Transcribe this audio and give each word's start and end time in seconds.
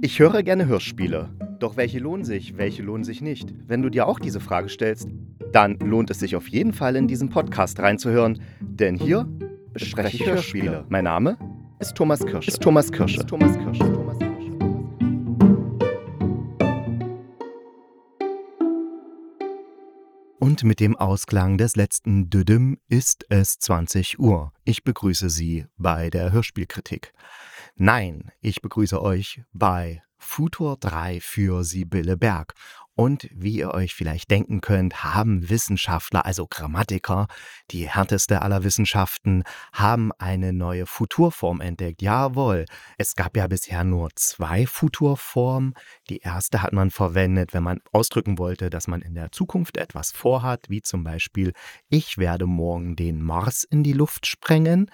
Ich 0.00 0.20
höre 0.20 0.44
gerne 0.44 0.66
Hörspiele. 0.66 1.28
Doch 1.58 1.76
welche 1.76 1.98
lohnen 1.98 2.24
sich, 2.24 2.56
welche 2.56 2.84
lohnen 2.84 3.02
sich 3.02 3.20
nicht? 3.20 3.52
Wenn 3.66 3.82
du 3.82 3.90
dir 3.90 4.06
auch 4.06 4.20
diese 4.20 4.38
Frage 4.38 4.68
stellst, 4.68 5.08
dann 5.52 5.76
lohnt 5.80 6.08
es 6.10 6.20
sich 6.20 6.36
auf 6.36 6.46
jeden 6.46 6.72
Fall 6.72 6.94
in 6.94 7.08
diesen 7.08 7.30
Podcast 7.30 7.80
reinzuhören, 7.80 8.40
denn 8.60 8.94
hier 8.94 9.28
bespreche 9.72 10.16
ich 10.16 10.24
Hörspiele. 10.24 10.84
Mein 10.88 11.02
Name 11.02 11.36
ist 11.80 11.96
Thomas 11.96 12.24
Kirsche. 12.24 12.48
Ist 12.48 12.62
Thomas 12.62 12.92
Kirsche. 12.92 13.18
Ist 13.18 13.28
Thomas 13.28 13.58
Kirsche. 13.58 13.92
Thomas 13.92 14.18
Kirsche. 14.20 14.28
Und 20.38 20.62
mit 20.62 20.78
dem 20.78 20.94
Ausklang 20.96 21.58
des 21.58 21.74
letzten 21.74 22.30
Düdüm 22.30 22.78
ist 22.88 23.26
es 23.30 23.58
20 23.58 24.20
Uhr. 24.20 24.52
Ich 24.64 24.84
begrüße 24.84 25.28
Sie 25.28 25.66
bei 25.76 26.08
der 26.08 26.30
Hörspielkritik. 26.30 27.12
Nein, 27.80 28.32
ich 28.40 28.60
begrüße 28.60 29.00
euch 29.00 29.40
bei 29.52 30.02
Futur 30.16 30.76
3 30.80 31.20
für 31.20 31.62
Sibylle 31.62 32.16
Berg. 32.16 32.54
Und 32.96 33.28
wie 33.32 33.58
ihr 33.58 33.70
euch 33.70 33.94
vielleicht 33.94 34.32
denken 34.32 34.60
könnt, 34.60 35.04
haben 35.04 35.48
Wissenschaftler, 35.48 36.26
also 36.26 36.48
Grammatiker, 36.48 37.28
die 37.70 37.88
härteste 37.88 38.42
aller 38.42 38.64
Wissenschaften, 38.64 39.44
haben 39.72 40.10
eine 40.18 40.52
neue 40.52 40.86
Futurform 40.86 41.60
entdeckt. 41.60 42.02
Jawohl, 42.02 42.64
es 42.96 43.14
gab 43.14 43.36
ja 43.36 43.46
bisher 43.46 43.84
nur 43.84 44.10
zwei 44.16 44.66
Futurformen. 44.66 45.74
Die 46.10 46.18
erste 46.18 46.62
hat 46.62 46.72
man 46.72 46.90
verwendet, 46.90 47.54
wenn 47.54 47.62
man 47.62 47.78
ausdrücken 47.92 48.38
wollte, 48.38 48.70
dass 48.70 48.88
man 48.88 49.02
in 49.02 49.14
der 49.14 49.30
Zukunft 49.30 49.76
etwas 49.76 50.10
vorhat, 50.10 50.64
wie 50.68 50.82
zum 50.82 51.04
Beispiel, 51.04 51.52
ich 51.88 52.18
werde 52.18 52.46
morgen 52.46 52.96
den 52.96 53.22
Mars 53.22 53.62
in 53.62 53.84
die 53.84 53.92
Luft 53.92 54.26
sprengen. 54.26 54.90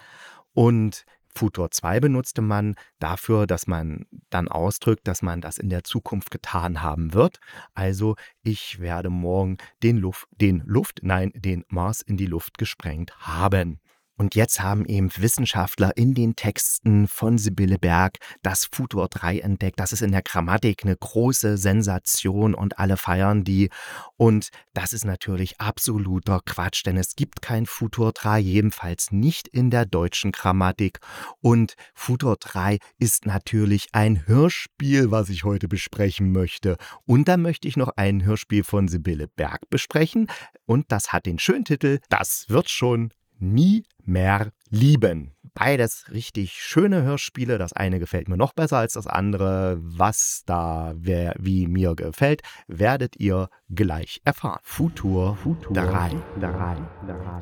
Und 0.52 1.06
Futur 1.36 1.70
2 1.70 2.00
benutzte 2.00 2.42
man 2.42 2.76
dafür, 2.98 3.46
dass 3.46 3.66
man 3.66 4.06
dann 4.30 4.48
ausdrückt, 4.48 5.06
dass 5.08 5.22
man 5.22 5.40
das 5.40 5.58
in 5.58 5.68
der 5.68 5.84
Zukunft 5.84 6.30
getan 6.30 6.82
haben 6.82 7.12
wird. 7.12 7.40
Also 7.74 8.16
ich 8.42 8.80
werde 8.80 9.10
morgen 9.10 9.58
den 9.82 9.98
Luft, 9.98 10.28
den 10.40 10.62
Luft, 10.64 11.00
nein, 11.02 11.32
den 11.34 11.64
Mars 11.68 12.00
in 12.02 12.16
die 12.16 12.26
Luft 12.26 12.58
gesprengt 12.58 13.16
haben. 13.18 13.80
Und 14.16 14.36
jetzt 14.36 14.60
haben 14.60 14.84
eben 14.86 15.10
Wissenschaftler 15.16 15.96
in 15.96 16.14
den 16.14 16.36
Texten 16.36 17.08
von 17.08 17.36
Sibylle 17.36 17.78
Berg 17.78 18.18
das 18.42 18.68
Futur 18.70 19.08
3 19.08 19.40
entdeckt. 19.40 19.80
Das 19.80 19.92
ist 19.92 20.02
in 20.02 20.12
der 20.12 20.22
Grammatik 20.22 20.84
eine 20.84 20.96
große 20.96 21.56
Sensation 21.56 22.54
und 22.54 22.78
alle 22.78 22.96
feiern 22.96 23.42
die. 23.42 23.70
Und 24.16 24.50
das 24.72 24.92
ist 24.92 25.04
natürlich 25.04 25.60
absoluter 25.60 26.40
Quatsch, 26.44 26.86
denn 26.86 26.96
es 26.96 27.16
gibt 27.16 27.42
kein 27.42 27.66
Futur 27.66 28.12
3, 28.12 28.38
jedenfalls 28.38 29.10
nicht 29.10 29.48
in 29.48 29.70
der 29.70 29.84
deutschen 29.84 30.30
Grammatik. 30.30 31.00
Und 31.40 31.74
Futur 31.94 32.36
3 32.38 32.78
ist 32.98 33.26
natürlich 33.26 33.88
ein 33.92 34.26
Hörspiel, 34.26 35.10
was 35.10 35.28
ich 35.28 35.42
heute 35.42 35.66
besprechen 35.66 36.30
möchte. 36.30 36.76
Und 37.04 37.26
da 37.26 37.36
möchte 37.36 37.66
ich 37.66 37.76
noch 37.76 37.90
ein 37.96 38.24
Hörspiel 38.24 38.62
von 38.62 38.86
Sibylle 38.86 39.26
Berg 39.26 39.68
besprechen. 39.70 40.28
Und 40.66 40.92
das 40.92 41.12
hat 41.12 41.26
den 41.26 41.40
schönen 41.40 41.64
Titel 41.64 41.98
Das 42.08 42.46
wird 42.48 42.70
schon 42.70 43.10
nie 43.38 43.84
mehr 44.06 44.50
lieben. 44.70 45.32
Beides 45.54 46.06
richtig 46.10 46.54
schöne 46.54 47.02
Hörspiele. 47.02 47.58
Das 47.58 47.72
eine 47.72 48.00
gefällt 48.00 48.28
mir 48.28 48.36
noch 48.36 48.54
besser 48.54 48.78
als 48.78 48.94
das 48.94 49.06
andere. 49.06 49.78
Was 49.80 50.42
da 50.46 50.94
wer, 50.96 51.34
wie 51.38 51.68
mir 51.68 51.94
gefällt, 51.94 52.42
werdet 52.66 53.14
ihr 53.20 53.48
gleich 53.70 54.20
erfahren. 54.24 54.58
Futur, 54.64 55.36
Futur 55.36 55.72
3. 55.72 56.10
3. 56.40 56.76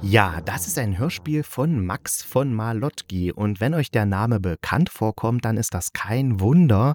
Ja, 0.03 0.43
das 0.45 0.67
ist 0.67 0.79
ein 0.79 0.99
Hörspiel 0.99 1.43
von 1.43 1.87
Max 1.87 2.23
von 2.23 2.53
Malotki. 2.53 3.33
Und 3.33 3.61
wenn 3.61 3.73
euch 3.73 3.91
der 3.91 4.05
Name 4.05 4.41
bekannt 4.41 4.91
vorkommt, 4.91 5.47
dann 5.47 5.57
ist 5.57 5.73
das 5.73 5.95
kein 5.95 6.39
Wunder, 6.39 6.95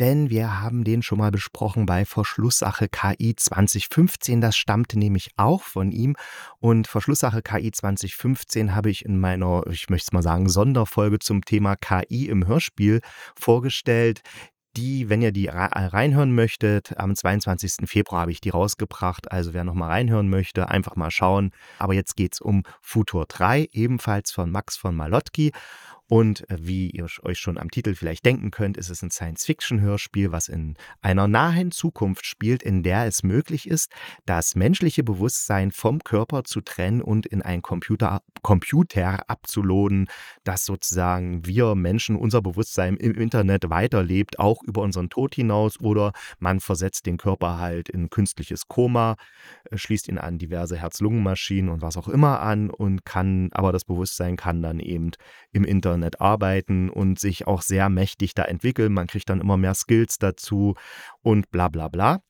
denn 0.00 0.30
wir 0.30 0.60
haben 0.60 0.84
den 0.84 1.02
schon 1.02 1.18
mal 1.18 1.30
besprochen 1.30 1.86
bei 1.86 2.04
Verschlusssache 2.04 2.88
KI 2.88 3.34
2015. 3.36 4.40
Das 4.40 4.56
stammte 4.56 4.98
nämlich 4.98 5.30
auch 5.36 5.62
von 5.62 5.92
ihm. 5.92 6.16
Und 6.58 6.86
Verschlusssache 6.86 7.42
KI 7.42 7.70
2015 7.72 8.74
habe 8.74 8.90
ich 8.90 9.04
in 9.04 9.18
meiner, 9.18 9.62
ich 9.70 9.88
möchte 9.88 10.08
es 10.08 10.12
mal 10.12 10.22
sagen, 10.22 10.48
Sonderfolge 10.48 11.18
zum 11.18 11.44
Thema 11.44 11.76
KI 11.76 12.28
im 12.28 12.46
Hörspiel 12.46 13.00
vorgestellt 13.38 14.22
die, 14.76 15.08
wenn 15.08 15.22
ihr 15.22 15.32
die 15.32 15.48
reinhören 15.48 16.34
möchtet, 16.34 16.98
am 16.98 17.14
22. 17.14 17.88
Februar 17.88 18.22
habe 18.22 18.30
ich 18.30 18.40
die 18.40 18.50
rausgebracht. 18.50 19.30
Also 19.32 19.54
wer 19.54 19.64
nochmal 19.64 19.90
reinhören 19.90 20.28
möchte, 20.28 20.68
einfach 20.68 20.96
mal 20.96 21.10
schauen. 21.10 21.50
Aber 21.78 21.94
jetzt 21.94 22.16
geht 22.16 22.34
es 22.34 22.40
um 22.40 22.62
Futur 22.80 23.24
3, 23.26 23.68
ebenfalls 23.72 24.32
von 24.32 24.50
Max 24.50 24.76
von 24.76 24.94
Malotki. 24.94 25.52
Und 26.08 26.48
äh, 26.50 26.56
wie 26.60 26.90
ihr 26.90 27.06
euch 27.22 27.38
schon 27.38 27.58
am 27.58 27.70
Titel 27.70 27.94
vielleicht 27.94 28.24
denken 28.24 28.50
könnt, 28.52 28.76
ist 28.76 28.90
es 28.90 29.02
ein 29.02 29.10
Science-Fiction-Hörspiel, 29.10 30.30
was 30.30 30.48
in 30.48 30.76
einer 31.00 31.26
nahen 31.26 31.72
Zukunft 31.72 32.26
spielt, 32.26 32.62
in 32.62 32.84
der 32.84 33.06
es 33.06 33.24
möglich 33.24 33.68
ist, 33.68 33.90
das 34.24 34.54
menschliche 34.54 35.02
Bewusstsein 35.02 35.72
vom 35.72 36.04
Körper 36.04 36.44
zu 36.44 36.60
trennen 36.60 37.02
und 37.02 37.26
in 37.26 37.42
einen 37.42 37.62
Computer, 37.62 38.22
Computer 38.42 39.28
abzuladen, 39.28 40.08
das 40.44 40.64
sozusagen 40.64 41.44
wir 41.44 41.74
Menschen 41.74 42.14
unser 42.14 42.40
Bewusstsein 42.40 42.96
im 42.96 43.14
Internet 43.14 43.68
weiterlebt, 43.68 44.38
auch 44.38 44.62
über 44.62 44.82
unseren 44.82 45.10
Tod 45.10 45.34
hinaus 45.34 45.80
oder 45.80 46.12
man 46.38 46.60
versetzt 46.60 47.06
den 47.06 47.16
Körper 47.16 47.58
halt 47.58 47.88
in 47.88 48.10
künstliches 48.10 48.68
Koma, 48.68 49.16
äh, 49.70 49.76
schließt 49.76 50.06
ihn 50.06 50.18
an 50.18 50.38
diverse 50.38 50.76
Herz-Lungen-Maschinen 50.76 51.68
und 51.68 51.82
was 51.82 51.96
auch 51.96 52.06
immer 52.06 52.40
an 52.40 52.70
und 52.70 53.04
kann, 53.04 53.48
aber 53.52 53.72
das 53.72 53.84
Bewusstsein 53.84 54.36
kann 54.36 54.62
dann 54.62 54.78
eben 54.78 55.10
im 55.52 55.64
Internet 55.64 55.95
Internet 55.96 56.20
arbeiten 56.20 56.90
und 56.90 57.18
sich 57.18 57.46
auch 57.46 57.62
sehr 57.62 57.88
mächtig 57.88 58.34
da 58.34 58.44
entwickeln. 58.44 58.92
Man 58.92 59.06
kriegt 59.06 59.28
dann 59.28 59.40
immer 59.40 59.56
mehr 59.56 59.74
Skills 59.74 60.18
dazu 60.18 60.74
und 61.22 61.50
bla 61.50 61.68
bla 61.68 61.88
bla. 61.88 62.20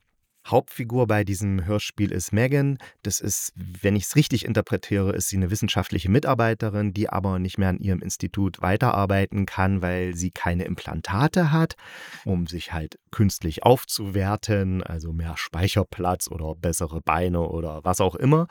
Hauptfigur 0.47 1.07
bei 1.07 1.25
diesem 1.25 1.65
Hörspiel 1.65 2.13
ist 2.13 2.33
Megan. 2.33 2.79
Das 3.03 3.21
ist, 3.21 3.53
wenn 3.57 3.97
ich 3.97 4.05
es 4.05 4.17
richtig 4.17 4.45
interpretiere, 4.45 5.13
ist 5.13 5.29
sie 5.29 5.37
eine 5.37 5.51
wissenschaftliche 5.51 6.11
Mitarbeiterin, 6.11 6.93
die 6.93 7.09
aber 7.09 7.39
nicht 7.39 7.59
mehr 7.59 7.71
an 7.71 7.79
ihrem 7.79 8.01
Institut 8.01 8.63
weiterarbeiten 8.63 9.47
kann, 9.47 9.83
weil 9.83 10.15
sie 10.15 10.31
keine 10.31 10.65
Implantate 10.65 11.51
hat, 11.51 11.75
um 12.25 12.47
sich 12.47 12.73
halt 12.73 12.99
künstlich 13.11 13.65
aufzuwerten, 13.65 14.83
also 14.83 15.13
mehr 15.13 15.37
Speicherplatz 15.37 16.31
oder 16.31 16.55
bessere 16.55 17.01
Beine 17.01 17.41
oder 17.41 17.85
was 17.85 18.01
auch 18.01 18.15
immer. 18.15 18.47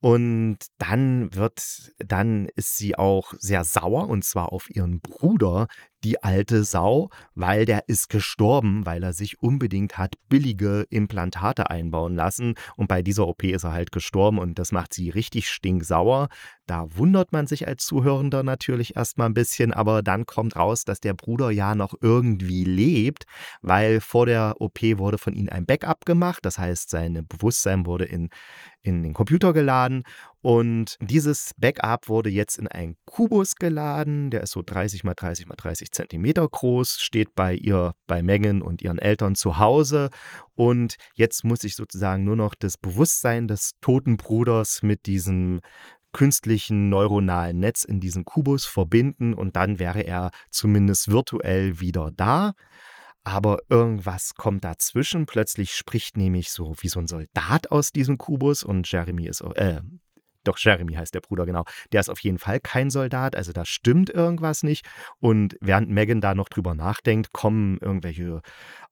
Und 0.00 0.58
dann 0.78 1.34
wird, 1.34 1.92
dann 1.98 2.48
ist 2.56 2.76
sie 2.76 2.96
auch 2.96 3.32
sehr 3.38 3.64
sauer 3.64 4.08
und 4.08 4.24
zwar 4.24 4.52
auf 4.52 4.68
ihren 4.68 5.00
Bruder, 5.00 5.68
die 6.04 6.22
alte 6.22 6.64
Sau, 6.64 7.10
weil 7.34 7.64
der 7.64 7.88
ist 7.88 8.08
gestorben, 8.08 8.84
weil 8.86 9.02
er 9.02 9.12
sich 9.12 9.42
unbedingt 9.42 9.98
hat 9.98 10.14
billige 10.28 10.86
Implantate 10.90 11.70
einbauen 11.70 12.14
lassen. 12.14 12.54
Und 12.76 12.88
bei 12.88 13.02
dieser 13.02 13.26
OP 13.28 13.44
ist 13.44 13.64
er 13.64 13.72
halt 13.72 13.92
gestorben 13.92 14.38
und 14.38 14.58
das 14.58 14.72
macht 14.72 14.94
sie 14.94 15.10
richtig 15.10 15.48
stinksauer. 15.48 16.28
Da 16.66 16.86
wundert 16.96 17.32
man 17.32 17.46
sich 17.46 17.66
als 17.66 17.84
Zuhörender 17.84 18.42
natürlich 18.42 18.96
erstmal 18.96 19.28
ein 19.28 19.34
bisschen, 19.34 19.72
aber 19.72 20.02
dann 20.02 20.26
kommt 20.26 20.56
raus, 20.56 20.84
dass 20.84 21.00
der 21.00 21.14
Bruder 21.14 21.50
ja 21.50 21.74
noch 21.74 21.94
irgendwie 22.00 22.64
lebt, 22.64 23.24
weil 23.62 24.00
vor 24.00 24.26
der 24.26 24.60
OP 24.60 24.80
wurde 24.82 25.18
von 25.18 25.34
ihm 25.34 25.48
ein 25.50 25.66
Backup 25.66 26.04
gemacht. 26.04 26.44
Das 26.44 26.58
heißt, 26.58 26.88
sein 26.88 27.26
Bewusstsein 27.28 27.86
wurde 27.86 28.04
in, 28.04 28.30
in 28.82 29.02
den 29.02 29.14
Computer 29.14 29.52
geladen 29.52 30.04
und 30.42 30.96
dieses 31.00 31.52
Backup 31.56 32.08
wurde 32.08 32.28
jetzt 32.28 32.58
in 32.58 32.66
einen 32.66 32.96
Kubus 33.04 33.54
geladen. 33.54 34.30
Der 34.30 34.42
ist 34.42 34.50
so 34.50 34.62
30 34.64 35.04
mal 35.04 35.14
30 35.14 35.46
mal 35.46 35.54
30 35.54 35.92
Zentimeter 35.92 36.46
groß, 36.48 37.00
steht 37.00 37.34
bei 37.34 37.54
ihr, 37.54 37.94
bei 38.08 38.22
Megan 38.22 38.60
und 38.60 38.82
ihren 38.82 38.98
Eltern 38.98 39.36
zu 39.36 39.58
Hause. 39.58 40.10
Und 40.54 40.96
jetzt 41.14 41.44
muss 41.44 41.62
ich 41.62 41.76
sozusagen 41.76 42.24
nur 42.24 42.36
noch 42.36 42.54
das 42.56 42.76
Bewusstsein 42.76 43.46
des 43.46 43.72
toten 43.80 44.16
Bruders 44.16 44.82
mit 44.82 45.06
diesem 45.06 45.60
künstlichen 46.12 46.88
neuronalen 46.88 47.58
Netz 47.58 47.84
in 47.84 48.00
diesen 48.00 48.24
Kubus 48.24 48.66
verbinden 48.66 49.32
und 49.32 49.56
dann 49.56 49.78
wäre 49.78 50.00
er 50.02 50.30
zumindest 50.50 51.10
virtuell 51.10 51.80
wieder 51.80 52.10
da. 52.14 52.52
Aber 53.24 53.58
irgendwas 53.68 54.34
kommt 54.34 54.64
dazwischen. 54.64 55.26
Plötzlich 55.26 55.74
spricht 55.74 56.16
nämlich 56.16 56.50
so 56.50 56.74
wie 56.80 56.88
so 56.88 57.00
ein 57.00 57.06
Soldat 57.06 57.70
aus 57.70 57.92
diesem 57.92 58.18
Kubus 58.18 58.64
und 58.64 58.90
Jeremy 58.90 59.26
ist, 59.26 59.42
äh, 59.54 59.80
doch 60.44 60.58
Jeremy 60.58 60.94
heißt 60.94 61.14
der 61.14 61.20
Bruder, 61.20 61.46
genau. 61.46 61.64
Der 61.92 62.00
ist 62.00 62.08
auf 62.08 62.20
jeden 62.20 62.38
Fall 62.38 62.60
kein 62.60 62.90
Soldat, 62.90 63.36
also 63.36 63.52
da 63.52 63.64
stimmt 63.64 64.10
irgendwas 64.10 64.62
nicht. 64.62 64.86
Und 65.20 65.56
während 65.60 65.90
Megan 65.90 66.20
da 66.20 66.34
noch 66.34 66.48
drüber 66.48 66.74
nachdenkt, 66.74 67.32
kommen 67.32 67.78
irgendwelche 67.80 68.42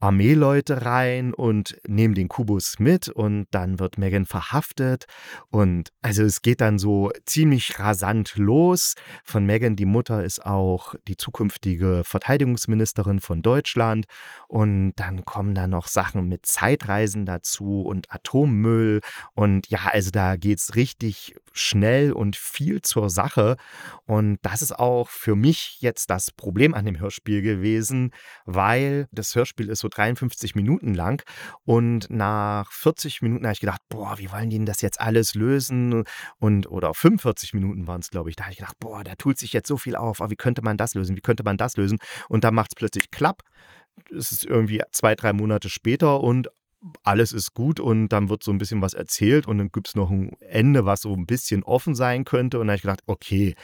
Armeeleute 0.01 0.87
rein 0.87 1.35
und 1.35 1.79
nehmen 1.87 2.15
den 2.15 2.29
Kubus 2.29 2.79
mit 2.79 3.09
und 3.09 3.47
dann 3.51 3.79
wird 3.79 3.99
Megan 3.99 4.25
verhaftet. 4.25 5.05
Und 5.51 5.93
also 6.01 6.23
es 6.23 6.41
geht 6.41 6.63
dann 6.63 6.79
so 6.79 7.11
ziemlich 7.27 7.79
rasant 7.79 8.37
los. 8.37 8.95
Von 9.25 9.45
Megan, 9.45 9.77
die 9.77 9.85
Mutter 9.85 10.25
ist 10.25 10.45
auch 10.45 10.95
die 11.07 11.19
zukünftige 11.19 12.03
Verteidigungsministerin 12.05 13.21
von 13.21 13.43
Deutschland. 13.43 14.07
Und 14.49 14.95
dann 14.97 15.27
kommen 15.27 15.55
da 15.55 15.67
noch 15.67 15.87
Sachen 15.87 16.29
mit 16.29 16.47
Zeitreisen 16.47 17.27
dazu 17.27 17.83
und 17.83 18.11
Atommüll. 18.11 19.01
Und 19.35 19.69
ja, 19.69 19.81
also 19.93 20.11
da 20.11 20.37
geht 20.37 20.59
es 20.59 20.77
richtig 20.77 21.35
schnell 21.53 22.13
und 22.13 22.37
viel 22.37 22.81
zur 22.83 23.11
Sache. 23.11 23.57
Und 24.07 24.39
das 24.43 24.63
ist 24.63 24.79
auch 24.79 25.09
für 25.09 25.37
mich 25.37 25.79
jetzt 25.81 26.11
das 26.11 26.31
Problem 26.31 26.75
an 26.75 26.85
dem 26.85 26.99
Hörspiel 26.99 27.43
gewesen, 27.43 28.13
weil 28.45 29.09
das 29.13 29.35
Hörspiel 29.35 29.69
ist 29.69 29.81
so 29.81 29.89
53 29.89 30.55
Minuten 30.55 30.95
lang 30.95 31.23
und 31.65 32.09
nach 32.11 32.71
40 32.73 33.23
Minuten 33.23 33.45
habe 33.45 33.55
ich 33.55 33.61
gedacht, 33.61 33.81
boah, 33.89 34.19
wie 34.19 34.31
wollen 34.31 34.51
die 34.51 34.57
denn 34.57 34.67
das 34.67 34.81
jetzt 34.81 35.01
alles 35.01 35.35
lösen? 35.35 36.05
Und 36.39 36.71
oder 36.71 36.95
45 36.95 37.55
Minuten 37.55 37.87
waren 37.87 38.01
es, 38.01 38.11
glaube 38.11 38.31
ich. 38.31 38.37
Da 38.37 38.45
habe 38.45 38.53
ich 38.53 38.59
gedacht, 38.59 38.79
boah, 38.79 39.05
da 39.05 39.15
tut 39.15 39.39
sich 39.39 39.53
jetzt 39.53 39.69
so 39.69 39.77
viel 39.77 39.97
auf. 39.97 40.21
Aber 40.21 40.31
wie 40.31 40.37
könnte 40.37 40.63
man 40.63 40.77
das 40.77 40.95
lösen? 40.95 41.17
Wie 41.17 41.21
könnte 41.21 41.43
man 41.43 41.57
das 41.57 41.77
lösen? 41.77 41.99
Und 42.29 42.45
dann 42.45 42.55
macht 42.55 42.73
es 42.73 42.75
plötzlich 42.77 43.11
klapp. 43.11 43.43
Es 44.11 44.33
ist 44.33 44.45
irgendwie 44.45 44.83
zwei, 44.93 45.15
drei 45.15 45.33
Monate 45.33 45.69
später 45.69 46.21
und 46.21 46.49
alles 47.03 47.33
ist 47.33 47.55
gut 47.55 47.81
und 47.81 48.09
dann 48.09 48.29
wird 48.29 48.43
so 48.43 48.51
ein 48.51 48.59
bisschen 48.59 48.81
was 48.81 48.95
erzählt 48.95 49.47
und 49.47 49.59
dann 49.59 49.71
gibt 49.71 49.89
es 49.89 49.95
noch 49.95 50.11
ein 50.11 50.33
Ende, 50.41 50.87
was 50.87 51.03
so 51.03 51.15
ein 51.15 51.27
bisschen 51.27 51.63
offen 51.63 51.95
sein 51.95 52.25
könnte. 52.25 52.59
Und 52.59 52.67
dann 52.67 52.73
habe 52.73 52.77
ich 52.77 52.83
gedacht, 52.83 53.03
okay, 53.07 53.55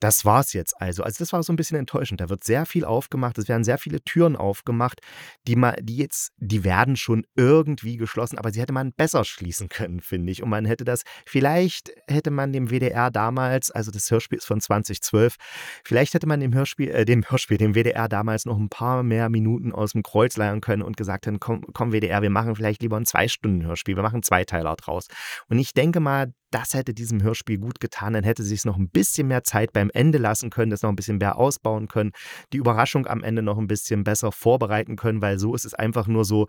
das 0.00 0.24
war's 0.24 0.52
jetzt 0.52 0.80
also. 0.80 1.02
Also 1.02 1.18
das 1.18 1.32
war 1.32 1.42
so 1.42 1.52
ein 1.52 1.56
bisschen 1.56 1.76
enttäuschend. 1.76 2.20
Da 2.20 2.28
wird 2.28 2.44
sehr 2.44 2.66
viel 2.66 2.84
aufgemacht, 2.84 3.38
es 3.38 3.48
werden 3.48 3.64
sehr 3.64 3.78
viele 3.78 4.00
Türen 4.02 4.36
aufgemacht, 4.36 5.00
die 5.46 5.56
man, 5.56 5.74
die 5.80 5.96
jetzt, 5.96 6.32
die 6.36 6.64
werden 6.64 6.96
schon 6.96 7.26
irgendwie 7.34 7.96
geschlossen, 7.96 8.38
aber 8.38 8.52
sie 8.52 8.60
hätte 8.60 8.72
man 8.72 8.92
besser 8.92 9.24
schließen 9.24 9.68
können, 9.68 10.00
finde 10.00 10.32
ich. 10.32 10.42
Und 10.42 10.50
man 10.50 10.64
hätte 10.64 10.84
das, 10.84 11.02
vielleicht 11.26 11.90
hätte 12.06 12.30
man 12.30 12.52
dem 12.52 12.70
WDR 12.70 13.10
damals, 13.10 13.70
also 13.70 13.90
das 13.90 14.10
Hörspiel 14.10 14.38
ist 14.38 14.46
von 14.46 14.60
2012, 14.60 15.36
vielleicht 15.84 16.14
hätte 16.14 16.26
man 16.26 16.40
dem 16.40 16.54
Hörspiel, 16.54 16.90
äh, 16.90 17.04
dem 17.04 17.24
Hörspiel, 17.28 17.58
dem 17.58 17.74
WDR 17.74 18.08
damals 18.08 18.44
noch 18.44 18.58
ein 18.58 18.68
paar 18.68 19.02
mehr 19.02 19.28
Minuten 19.28 19.72
aus 19.72 19.92
dem 19.92 20.02
Kreuz 20.02 20.36
leiern 20.36 20.60
können 20.60 20.82
und 20.82 20.96
gesagt 20.96 21.26
haben, 21.26 21.40
komm, 21.40 21.64
komm 21.72 21.92
WDR, 21.92 22.22
wir 22.22 22.30
machen 22.30 22.54
vielleicht 22.54 22.82
lieber 22.82 22.96
ein 22.96 23.06
Zwei-Stunden-Hörspiel, 23.06 23.96
wir 23.96 24.02
machen 24.02 24.22
Zweiteiler 24.22 24.76
draus. 24.76 25.08
Und 25.48 25.58
ich 25.58 25.72
denke 25.72 26.00
mal, 26.00 26.32
das 26.50 26.74
hätte 26.74 26.94
diesem 26.94 27.22
Hörspiel 27.22 27.58
gut 27.58 27.80
getan. 27.80 28.14
Dann 28.14 28.24
hätte 28.24 28.42
sich 28.42 28.64
noch 28.64 28.76
ein 28.76 28.88
bisschen 28.88 29.28
mehr 29.28 29.44
Zeit 29.44 29.72
beim 29.72 29.87
Ende 29.90 30.18
lassen 30.18 30.50
können, 30.50 30.70
das 30.70 30.82
noch 30.82 30.90
ein 30.90 30.96
bisschen 30.96 31.18
mehr 31.18 31.36
ausbauen 31.36 31.88
können, 31.88 32.12
die 32.52 32.58
Überraschung 32.58 33.06
am 33.06 33.22
Ende 33.22 33.42
noch 33.42 33.58
ein 33.58 33.66
bisschen 33.66 34.04
besser 34.04 34.32
vorbereiten 34.32 34.96
können, 34.96 35.22
weil 35.22 35.38
so 35.38 35.54
ist 35.54 35.64
es 35.64 35.74
einfach 35.74 36.06
nur 36.06 36.24
so, 36.24 36.46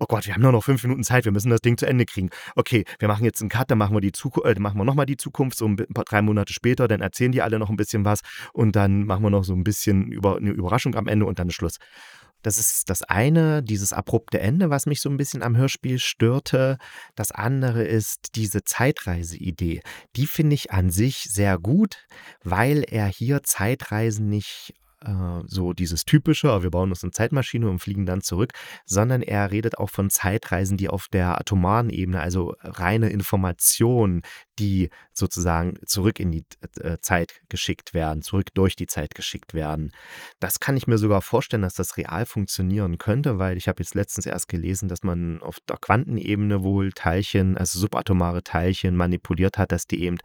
oh 0.00 0.06
Gott, 0.08 0.26
wir 0.26 0.34
haben 0.34 0.40
nur 0.42 0.52
noch 0.52 0.64
fünf 0.64 0.82
Minuten 0.82 1.04
Zeit, 1.04 1.24
wir 1.24 1.32
müssen 1.32 1.50
das 1.50 1.60
Ding 1.60 1.76
zu 1.76 1.86
Ende 1.86 2.06
kriegen. 2.06 2.30
Okay, 2.56 2.84
wir 2.98 3.08
machen 3.08 3.24
jetzt 3.24 3.40
einen 3.42 3.50
Cut, 3.50 3.70
dann 3.70 3.78
machen 3.78 3.94
wir 3.94 4.00
die 4.00 4.12
Zukunft, 4.12 4.56
äh, 4.56 4.58
machen 4.58 4.78
wir 4.78 4.84
nochmal 4.84 5.06
die 5.06 5.18
Zukunft, 5.18 5.58
so 5.58 5.66
ein 5.66 5.76
paar, 5.76 6.04
drei 6.04 6.22
Monate 6.22 6.52
später, 6.52 6.88
dann 6.88 7.00
erzählen 7.00 7.32
die 7.32 7.42
alle 7.42 7.58
noch 7.58 7.68
ein 7.68 7.76
bisschen 7.76 8.04
was 8.04 8.20
und 8.52 8.76
dann 8.76 9.04
machen 9.04 9.22
wir 9.22 9.30
noch 9.30 9.44
so 9.44 9.52
ein 9.52 9.62
bisschen 9.62 10.10
über, 10.10 10.38
eine 10.38 10.50
Überraschung 10.50 10.94
am 10.94 11.06
Ende 11.06 11.26
und 11.26 11.38
dann 11.38 11.48
ist 11.48 11.54
Schluss. 11.54 11.76
Das 12.42 12.58
ist 12.58 12.88
das 12.88 13.02
eine, 13.02 13.62
dieses 13.62 13.92
abrupte 13.92 14.40
Ende, 14.40 14.70
was 14.70 14.86
mich 14.86 15.00
so 15.00 15.10
ein 15.10 15.16
bisschen 15.16 15.42
am 15.42 15.56
Hörspiel 15.56 15.98
störte. 15.98 16.78
Das 17.14 17.32
andere 17.32 17.84
ist 17.84 18.36
diese 18.36 18.64
Zeitreise-Idee. 18.64 19.82
Die 20.16 20.26
finde 20.26 20.54
ich 20.54 20.72
an 20.72 20.90
sich 20.90 21.24
sehr 21.30 21.58
gut, 21.58 22.06
weil 22.42 22.84
er 22.88 23.06
hier 23.06 23.42
Zeitreisen 23.42 24.28
nicht 24.28 24.74
äh, 25.04 25.40
so 25.46 25.72
dieses 25.72 26.04
typische, 26.04 26.50
oh, 26.50 26.62
wir 26.62 26.70
bauen 26.70 26.90
uns 26.90 27.02
eine 27.02 27.12
Zeitmaschine 27.12 27.68
und 27.68 27.78
fliegen 27.78 28.06
dann 28.06 28.20
zurück, 28.20 28.52
sondern 28.84 29.22
er 29.22 29.50
redet 29.50 29.78
auch 29.78 29.90
von 29.90 30.10
Zeitreisen, 30.10 30.76
die 30.76 30.88
auf 30.88 31.08
der 31.08 31.40
atomaren 31.40 31.90
Ebene, 31.90 32.20
also 32.20 32.54
reine 32.60 33.10
Information, 33.10 34.22
die 34.58 34.90
sozusagen 35.12 35.74
zurück 35.86 36.20
in 36.20 36.30
die 36.30 36.44
äh, 36.80 36.98
Zeit 37.00 37.40
geschickt 37.48 37.94
werden, 37.94 38.22
zurück 38.22 38.48
durch 38.54 38.76
die 38.76 38.86
Zeit 38.86 39.14
geschickt 39.14 39.54
werden. 39.54 39.92
Das 40.38 40.60
kann 40.60 40.76
ich 40.76 40.86
mir 40.86 40.98
sogar 40.98 41.22
vorstellen, 41.22 41.62
dass 41.62 41.74
das 41.74 41.96
real 41.96 42.26
funktionieren 42.26 42.98
könnte, 42.98 43.38
weil 43.38 43.56
ich 43.56 43.68
habe 43.68 43.82
jetzt 43.82 43.94
letztens 43.94 44.26
erst 44.26 44.48
gelesen, 44.48 44.88
dass 44.88 45.02
man 45.02 45.42
auf 45.42 45.58
der 45.68 45.78
Quantenebene 45.78 46.62
wohl 46.62 46.92
Teilchen, 46.92 47.56
also 47.56 47.78
subatomare 47.78 48.42
Teilchen 48.42 48.96
manipuliert 48.96 49.56
hat, 49.56 49.72
dass 49.72 49.86
die 49.86 50.02
eben 50.02 50.18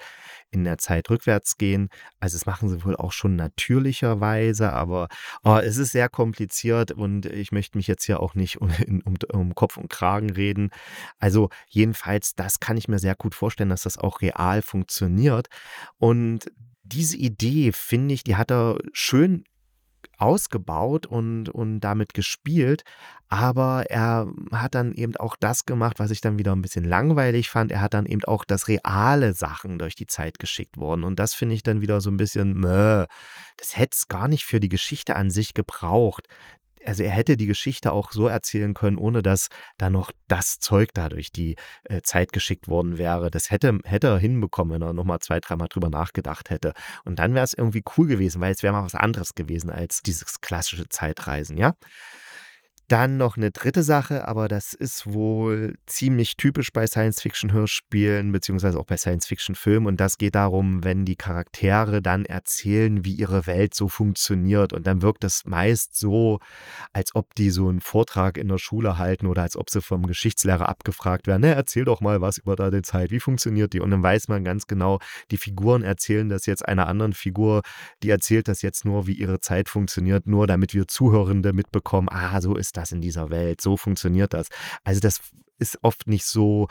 in 0.51 0.63
der 0.63 0.77
Zeit 0.77 1.09
rückwärts 1.09 1.57
gehen. 1.57 1.89
Also 2.19 2.37
das 2.37 2.45
machen 2.45 2.69
sie 2.69 2.83
wohl 2.83 2.95
auch 2.95 3.11
schon 3.11 3.35
natürlicherweise, 3.35 4.64
aber 4.73 5.07
oh, 5.43 5.57
es 5.57 5.77
ist 5.77 5.91
sehr 5.91 6.09
kompliziert 6.09 6.91
und 6.91 7.25
ich 7.25 7.51
möchte 7.51 7.77
mich 7.77 7.87
jetzt 7.87 8.05
hier 8.05 8.19
auch 8.19 8.35
nicht 8.35 8.61
um, 8.61 8.71
um, 9.05 9.15
um 9.31 9.55
Kopf 9.55 9.77
und 9.77 9.89
Kragen 9.89 10.29
reden. 10.29 10.69
Also 11.19 11.49
jedenfalls, 11.69 12.35
das 12.35 12.59
kann 12.59 12.77
ich 12.77 12.87
mir 12.87 12.99
sehr 12.99 13.15
gut 13.15 13.35
vorstellen, 13.35 13.69
dass 13.69 13.83
das 13.83 13.97
auch 13.97 14.21
real 14.21 14.61
funktioniert. 14.61 15.47
Und 15.97 16.51
diese 16.83 17.17
Idee, 17.17 17.71
finde 17.71 18.13
ich, 18.13 18.23
die 18.23 18.35
hat 18.35 18.51
er 18.51 18.77
schön 18.93 19.43
ausgebaut 20.17 21.05
und, 21.05 21.49
und 21.49 21.79
damit 21.79 22.13
gespielt, 22.13 22.83
aber 23.27 23.85
er 23.89 24.27
hat 24.51 24.75
dann 24.75 24.93
eben 24.93 25.15
auch 25.17 25.35
das 25.35 25.65
gemacht, 25.65 25.99
was 25.99 26.11
ich 26.11 26.21
dann 26.21 26.37
wieder 26.37 26.55
ein 26.55 26.61
bisschen 26.61 26.85
langweilig 26.85 27.49
fand. 27.49 27.71
Er 27.71 27.81
hat 27.81 27.93
dann 27.93 28.05
eben 28.05 28.23
auch 28.23 28.45
das 28.45 28.67
reale 28.67 29.33
Sachen 29.33 29.79
durch 29.79 29.95
die 29.95 30.05
Zeit 30.05 30.37
geschickt 30.37 30.77
worden. 30.77 31.03
Und 31.03 31.17
das 31.17 31.33
finde 31.33 31.55
ich 31.55 31.63
dann 31.63 31.81
wieder 31.81 32.01
so 32.01 32.11
ein 32.11 32.17
bisschen, 32.17 32.53
meh, 32.53 33.05
das 33.57 33.77
hätte 33.77 33.95
es 33.95 34.07
gar 34.07 34.27
nicht 34.27 34.45
für 34.45 34.59
die 34.59 34.69
Geschichte 34.69 35.15
an 35.15 35.31
sich 35.31 35.53
gebraucht 35.53 36.27
also 36.85 37.03
er 37.03 37.11
hätte 37.11 37.37
die 37.37 37.45
Geschichte 37.45 37.91
auch 37.91 38.11
so 38.11 38.27
erzählen 38.27 38.73
können, 38.73 38.97
ohne 38.97 39.21
dass 39.21 39.49
da 39.77 39.89
noch 39.89 40.11
das 40.27 40.59
Zeug 40.59 40.93
da 40.93 41.09
durch 41.09 41.31
die 41.31 41.55
äh, 41.83 42.01
Zeit 42.01 42.31
geschickt 42.33 42.67
worden 42.67 42.97
wäre. 42.97 43.31
Das 43.31 43.51
hätte, 43.51 43.79
hätte 43.83 44.07
er 44.07 44.17
hinbekommen, 44.17 44.73
wenn 44.73 44.81
er 44.81 44.93
nochmal 44.93 45.19
zwei, 45.19 45.39
dreimal 45.39 45.67
drüber 45.67 45.89
nachgedacht 45.89 46.49
hätte. 46.49 46.73
Und 47.03 47.19
dann 47.19 47.33
wäre 47.33 47.43
es 47.43 47.53
irgendwie 47.53 47.83
cool 47.97 48.07
gewesen, 48.07 48.41
weil 48.41 48.53
es 48.53 48.63
wäre 48.63 48.73
mal 48.73 48.83
was 48.83 48.95
anderes 48.95 49.35
gewesen 49.35 49.69
als 49.69 50.01
dieses 50.01 50.41
klassische 50.41 50.87
Zeitreisen, 50.89 51.57
ja. 51.57 51.73
Dann 52.87 53.17
noch 53.17 53.35
eine 53.35 53.49
dritte 53.49 53.81
Sache, 53.81 54.27
aber 54.27 54.47
das 54.47 54.75
ist 54.75 55.11
wohl 55.11 55.75
ziemlich 55.87 56.37
typisch 56.37 56.71
bei 56.71 56.85
Science-Fiction-Hörspielen, 56.85 58.31
beziehungsweise 58.31 58.79
auch 58.79 58.85
bei 58.85 58.95
Science-Fiction-Filmen. 58.95 59.87
Und 59.87 59.99
das 59.99 60.19
geht 60.19 60.35
darum, 60.35 60.83
wenn 60.83 61.03
die 61.03 61.15
Charaktere 61.15 62.03
dann 62.03 62.25
erzählen, 62.25 63.03
wie 63.03 63.13
ihre 63.13 63.47
Welt 63.47 63.73
so 63.73 63.87
funktioniert. 63.87 64.71
Und 64.71 64.85
dann 64.85 65.01
wirkt 65.01 65.23
das 65.23 65.45
meist 65.45 65.95
so, 65.95 66.39
als 66.93 67.15
ob 67.15 67.33
die 67.33 67.49
so 67.49 67.69
einen 67.69 67.81
Vortrag 67.81 68.37
in 68.37 68.49
der 68.49 68.59
Schule 68.59 68.99
halten 68.99 69.25
oder 69.25 69.41
als 69.41 69.57
ob 69.57 69.71
sie 69.71 69.81
vom 69.81 70.05
Geschichtslehrer 70.05 70.69
abgefragt 70.69 71.25
werden. 71.25 71.41
Na, 71.41 71.53
erzähl 71.53 71.85
doch 71.85 72.01
mal 72.01 72.21
was 72.21 72.37
über 72.37 72.55
deine 72.55 72.83
Zeit. 72.83 73.09
Wie 73.09 73.19
funktioniert 73.19 73.73
die? 73.73 73.79
Und 73.79 73.89
dann 73.89 74.03
weiß 74.03 74.27
man 74.27 74.43
ganz 74.43 74.67
genau, 74.67 74.99
die 75.31 75.37
Figuren 75.37 75.81
erzählen 75.81 76.29
das 76.29 76.45
jetzt 76.45 76.67
einer 76.67 76.87
anderen 76.87 77.13
Figur, 77.13 77.63
die 78.03 78.11
erzählt 78.11 78.47
das 78.47 78.61
jetzt 78.61 78.85
nur, 78.85 79.07
wie 79.07 79.13
ihre 79.13 79.39
Zeit 79.39 79.69
funktioniert, 79.69 80.27
nur 80.27 80.45
damit 80.45 80.75
wir 80.75 80.87
Zuhörende 80.87 81.51
mitbekommen, 81.51 82.09
ah, 82.11 82.39
so 82.41 82.55
das 82.77 82.91
in 82.91 83.01
dieser 83.01 83.29
Welt, 83.29 83.61
so 83.61 83.77
funktioniert 83.77 84.33
das. 84.33 84.49
Also 84.83 84.99
das 84.99 85.21
ist 85.57 85.79
oft 85.83 86.07
nicht 86.07 86.25
so 86.25 86.67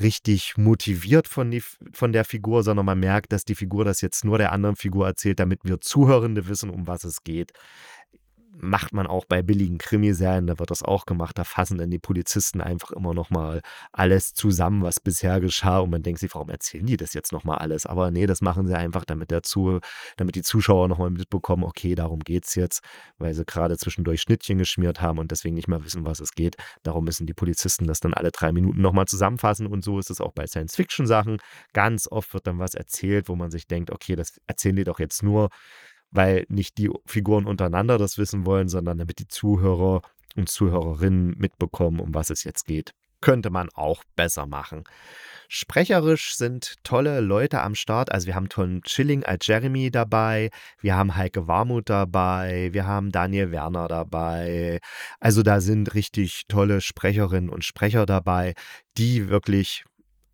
richtig 0.00 0.56
motiviert 0.56 1.28
von, 1.28 1.50
die, 1.50 1.62
von 1.92 2.12
der 2.12 2.24
Figur, 2.24 2.62
sondern 2.62 2.86
man 2.86 2.98
merkt, 2.98 3.32
dass 3.32 3.44
die 3.44 3.54
Figur 3.54 3.84
das 3.84 4.00
jetzt 4.00 4.24
nur 4.24 4.38
der 4.38 4.52
anderen 4.52 4.76
Figur 4.76 5.06
erzählt, 5.06 5.38
damit 5.38 5.60
wir 5.62 5.80
Zuhörende 5.80 6.48
wissen, 6.48 6.70
um 6.70 6.86
was 6.86 7.04
es 7.04 7.22
geht 7.22 7.52
macht 8.56 8.92
man 8.92 9.06
auch 9.06 9.24
bei 9.24 9.42
billigen 9.42 9.78
Krimiserien, 9.78 10.46
da 10.46 10.58
wird 10.58 10.70
das 10.70 10.82
auch 10.82 11.06
gemacht, 11.06 11.38
da 11.38 11.44
fassen 11.44 11.78
dann 11.78 11.90
die 11.90 11.98
Polizisten 11.98 12.60
einfach 12.60 12.90
immer 12.92 13.14
nochmal 13.14 13.60
alles 13.92 14.34
zusammen, 14.34 14.82
was 14.82 15.00
bisher 15.00 15.40
geschah 15.40 15.78
und 15.80 15.90
man 15.90 16.02
denkt 16.02 16.20
sich, 16.20 16.34
warum 16.34 16.48
erzählen 16.50 16.86
die 16.86 16.96
das 16.96 17.14
jetzt 17.14 17.32
nochmal 17.32 17.58
alles? 17.58 17.86
Aber 17.86 18.10
nee, 18.10 18.26
das 18.26 18.40
machen 18.40 18.66
sie 18.66 18.76
einfach, 18.76 19.04
damit, 19.04 19.30
der 19.30 19.42
Zu 19.42 19.80
damit 20.16 20.34
die 20.34 20.42
Zuschauer 20.42 20.88
nochmal 20.88 21.10
mitbekommen, 21.10 21.64
okay, 21.64 21.94
darum 21.94 22.20
geht 22.20 22.46
es 22.46 22.54
jetzt, 22.54 22.82
weil 23.18 23.34
sie 23.34 23.44
gerade 23.44 23.76
zwischendurch 23.76 24.20
Schnittchen 24.20 24.58
geschmiert 24.58 25.00
haben 25.00 25.18
und 25.18 25.30
deswegen 25.30 25.54
nicht 25.54 25.68
mehr 25.68 25.84
wissen, 25.84 26.04
was 26.04 26.20
es 26.20 26.32
geht. 26.32 26.56
Darum 26.82 27.04
müssen 27.04 27.26
die 27.26 27.34
Polizisten 27.34 27.86
das 27.86 28.00
dann 28.00 28.14
alle 28.14 28.30
drei 28.30 28.52
Minuten 28.52 28.80
nochmal 28.80 29.06
zusammenfassen 29.06 29.66
und 29.66 29.84
so 29.84 29.98
ist 29.98 30.10
es 30.10 30.20
auch 30.20 30.32
bei 30.32 30.46
Science-Fiction-Sachen. 30.46 31.38
Ganz 31.72 32.08
oft 32.10 32.32
wird 32.34 32.46
dann 32.46 32.58
was 32.58 32.74
erzählt, 32.74 33.28
wo 33.28 33.36
man 33.36 33.50
sich 33.50 33.66
denkt, 33.66 33.90
okay, 33.90 34.16
das 34.16 34.40
erzählen 34.46 34.76
die 34.76 34.84
doch 34.84 34.98
jetzt 34.98 35.22
nur, 35.22 35.50
weil 36.14 36.46
nicht 36.48 36.78
die 36.78 36.90
Figuren 37.04 37.44
untereinander 37.44 37.98
das 37.98 38.16
wissen 38.16 38.46
wollen, 38.46 38.68
sondern 38.68 38.98
damit 38.98 39.18
die 39.18 39.28
Zuhörer 39.28 40.00
und 40.36 40.48
Zuhörerinnen 40.48 41.36
mitbekommen, 41.36 42.00
um 42.00 42.14
was 42.14 42.30
es 42.30 42.44
jetzt 42.44 42.64
geht. 42.64 42.92
Könnte 43.20 43.50
man 43.50 43.68
auch 43.74 44.04
besser 44.16 44.46
machen. 44.46 44.84
Sprecherisch 45.48 46.36
sind 46.36 46.74
tolle 46.84 47.20
Leute 47.20 47.60
am 47.62 47.74
Start. 47.74 48.12
Also 48.12 48.26
wir 48.26 48.34
haben 48.34 48.48
Tom 48.48 48.82
Chilling 48.82 49.24
als 49.24 49.46
Jeremy 49.46 49.90
dabei, 49.90 50.50
wir 50.80 50.96
haben 50.96 51.16
Heike 51.16 51.46
Warmuth 51.46 51.88
dabei, 51.88 52.70
wir 52.72 52.86
haben 52.86 53.12
Daniel 53.12 53.50
Werner 53.50 53.88
dabei. 53.88 54.80
Also 55.20 55.42
da 55.42 55.60
sind 55.60 55.94
richtig 55.94 56.44
tolle 56.48 56.80
Sprecherinnen 56.80 57.50
und 57.50 57.64
Sprecher 57.64 58.06
dabei, 58.06 58.54
die 58.96 59.28
wirklich, 59.28 59.84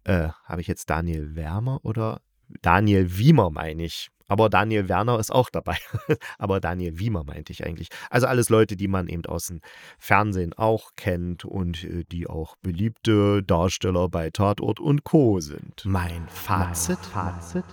äh, 0.05 0.29
habe 0.45 0.61
ich 0.61 0.67
jetzt 0.67 0.91
Daniel 0.91 1.35
Wärmer 1.37 1.81
oder 1.85 2.21
Daniel 2.63 3.17
Wiemer 3.17 3.51
meine 3.51 3.85
ich 3.85 4.09
Aber 4.31 4.49
Daniel 4.49 4.89
Werner 4.89 5.19
ist 5.19 5.33
auch 5.33 5.51
dabei. 5.51 5.77
Aber 6.39 6.61
Daniel 6.61 7.01
Wiemer 7.01 7.25
meinte 7.25 7.53
ich 7.53 7.67
eigentlich. 7.67 7.89
Also 8.11 8.29
alles 8.29 8.49
Leute, 8.49 8.77
die 8.77 8.87
man 8.87 9.09
eben 9.09 9.27
aus 9.27 9.49
dem 9.49 9.61
Fernsehen 9.99 10.53
auch 10.53 10.91
kennt 10.95 11.45
und 11.45 11.83
äh, 11.83 12.05
die 12.05 12.29
auch 12.29 12.55
beliebte 12.63 13.43
Darsteller 13.43 14.09
bei 14.09 14.31
Tatort 14.31 14.79
und 14.79 15.03
Co. 15.03 15.41
sind. 15.41 15.83
Mein 15.85 16.29
Fazit. 16.29 17.01
Fazit. 17.07 17.65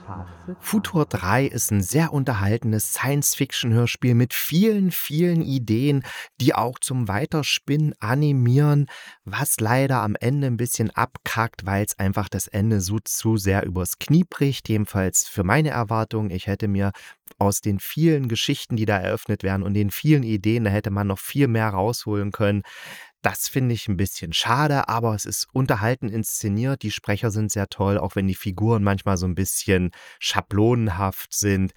Futur 0.59 1.05
3 1.05 1.45
ist 1.45 1.71
ein 1.71 1.83
sehr 1.83 2.11
unterhaltenes 2.11 2.91
Science-Fiction-Hörspiel 2.93 4.15
mit 4.15 4.33
vielen, 4.33 4.89
vielen 4.89 5.43
Ideen, 5.43 6.01
die 6.41 6.55
auch 6.55 6.79
zum 6.79 7.07
Weiterspinnen 7.07 7.93
animieren, 7.99 8.87
was 9.25 9.59
leider 9.59 10.01
am 10.01 10.15
Ende 10.19 10.47
ein 10.47 10.57
bisschen 10.57 10.89
abkackt, 10.89 11.67
weil 11.67 11.85
es 11.85 11.99
einfach 11.99 12.29
das 12.29 12.47
Ende 12.47 12.81
so 12.81 12.97
zu 12.97 13.37
sehr 13.37 13.63
übers 13.63 13.99
Knie 13.99 14.23
bricht. 14.27 14.69
Jedenfalls 14.69 15.27
für 15.27 15.43
meine 15.43 15.69
Erwartungen. 15.69 16.31
Ich 16.31 16.46
hätte 16.47 16.67
mir 16.67 16.91
aus 17.37 17.61
den 17.61 17.79
vielen 17.79 18.27
Geschichten, 18.27 18.75
die 18.75 18.85
da 18.85 18.97
eröffnet 18.97 19.43
werden 19.43 19.63
und 19.63 19.73
den 19.73 19.91
vielen 19.91 20.23
Ideen, 20.23 20.63
da 20.63 20.71
hätte 20.71 20.89
man 20.89 21.07
noch 21.07 21.19
viel 21.19 21.47
mehr 21.47 21.69
rausholen 21.69 22.31
können. 22.31 22.63
Das 23.21 23.47
finde 23.47 23.75
ich 23.75 23.87
ein 23.87 23.97
bisschen 23.97 24.33
schade, 24.33 24.87
aber 24.89 25.13
es 25.13 25.25
ist 25.25 25.47
unterhalten 25.51 26.09
inszeniert. 26.09 26.83
Die 26.83 26.91
Sprecher 26.91 27.31
sind 27.31 27.51
sehr 27.51 27.67
toll, 27.67 27.97
auch 27.97 28.15
wenn 28.15 28.27
die 28.27 28.35
Figuren 28.35 28.83
manchmal 28.83 29.17
so 29.17 29.25
ein 29.25 29.35
bisschen 29.35 29.91
schablonenhaft 30.19 31.35
sind 31.35 31.73